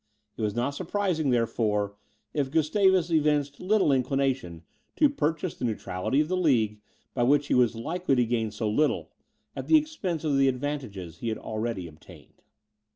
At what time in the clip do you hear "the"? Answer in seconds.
5.53-5.63, 6.27-6.35, 9.67-9.77, 10.39-10.47